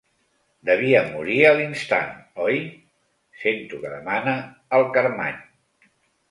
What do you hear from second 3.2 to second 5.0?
—sento que demana el